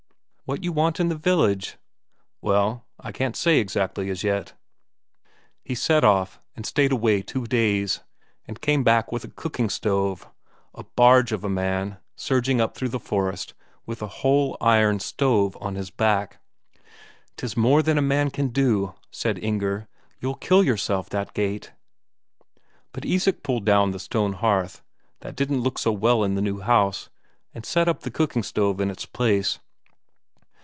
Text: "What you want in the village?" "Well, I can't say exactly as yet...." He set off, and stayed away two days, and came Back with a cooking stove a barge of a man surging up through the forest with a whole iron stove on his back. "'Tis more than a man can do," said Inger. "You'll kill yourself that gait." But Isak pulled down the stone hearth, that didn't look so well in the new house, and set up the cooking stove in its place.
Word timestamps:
"What 0.43 0.65
you 0.65 0.73
want 0.73 0.99
in 0.99 1.07
the 1.07 1.15
village?" 1.15 1.77
"Well, 2.41 2.85
I 2.99 3.13
can't 3.13 3.37
say 3.37 3.59
exactly 3.59 4.09
as 4.09 4.21
yet...." 4.21 4.51
He 5.63 5.75
set 5.75 6.03
off, 6.03 6.41
and 6.57 6.65
stayed 6.65 6.91
away 6.91 7.21
two 7.21 7.45
days, 7.47 8.01
and 8.45 8.59
came 8.59 8.83
Back 8.83 9.13
with 9.13 9.23
a 9.23 9.29
cooking 9.29 9.69
stove 9.69 10.27
a 10.75 10.83
barge 10.83 11.31
of 11.31 11.45
a 11.45 11.49
man 11.49 11.99
surging 12.17 12.59
up 12.59 12.75
through 12.75 12.89
the 12.89 12.99
forest 12.99 13.53
with 13.85 14.01
a 14.01 14.07
whole 14.19 14.57
iron 14.59 14.99
stove 14.99 15.57
on 15.61 15.75
his 15.75 15.89
back. 15.89 16.41
"'Tis 17.37 17.55
more 17.55 17.81
than 17.81 17.97
a 17.97 18.01
man 18.01 18.29
can 18.29 18.49
do," 18.49 18.93
said 19.09 19.39
Inger. 19.41 19.87
"You'll 20.19 20.35
kill 20.35 20.65
yourself 20.65 21.09
that 21.11 21.33
gait." 21.33 21.71
But 22.91 23.05
Isak 23.05 23.41
pulled 23.41 23.63
down 23.63 23.91
the 23.91 23.99
stone 23.99 24.33
hearth, 24.33 24.83
that 25.21 25.37
didn't 25.37 25.61
look 25.61 25.79
so 25.79 25.93
well 25.93 26.25
in 26.25 26.35
the 26.35 26.41
new 26.41 26.59
house, 26.59 27.09
and 27.53 27.65
set 27.65 27.87
up 27.87 28.01
the 28.01 28.11
cooking 28.11 28.43
stove 28.43 28.81
in 28.81 28.91
its 28.91 29.05
place. 29.05 29.57